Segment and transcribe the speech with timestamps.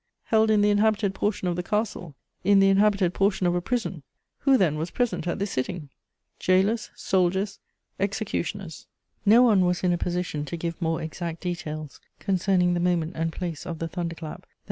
[0.23, 4.01] Held in the inhabited portion of the castle, in the inhabited portion of a prison!
[4.39, 5.89] Who, then, was present at this sitting?
[6.43, 7.59] Gaolers, soldiers,
[7.99, 12.79] executioners!" * No one was in a position to give more exact details concerning the
[12.79, 14.49] moment and place of the thunder clap than M.